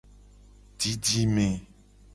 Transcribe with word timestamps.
Didime. 0.79 1.45